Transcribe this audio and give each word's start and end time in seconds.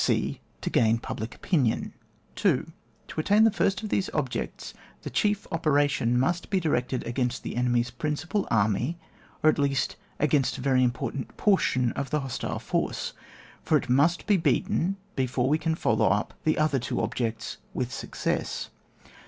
{e) 0.09 0.41
To 0.61 0.69
gain 0.71 0.97
public 0.97 1.35
opinion. 1.35 1.93
2. 2.33 2.71
To 3.09 3.19
attain 3.19 3.43
the 3.43 3.51
first 3.51 3.83
of 3.83 3.89
these 3.89 4.09
objects, 4.15 4.73
the 5.03 5.11
chief 5.11 5.45
operation 5.51 6.19
must 6.19 6.49
be 6.49 6.59
directed 6.59 7.05
against 7.05 7.43
the 7.43 7.55
enemy's 7.55 7.91
principal 7.91 8.47
army, 8.49 8.97
or 9.43 9.49
at 9.51 9.59
least 9.59 9.97
against 10.19 10.57
a 10.57 10.61
very 10.61 10.83
important 10.83 11.37
portion 11.37 11.91
of 11.91 12.09
the 12.09 12.21
hostile 12.21 12.57
force; 12.57 13.13
for 13.61 13.77
it 13.77 13.89
must 13.89 14.25
be 14.25 14.37
beaten 14.37 14.97
before 15.15 15.47
we 15.47 15.59
can 15.59 15.75
follow 15.75 16.07
up 16.07 16.33
the 16.45 16.57
other 16.57 16.79
two 16.79 16.99
objects 16.99 17.57
with 17.75 17.93
success. 17.93 18.71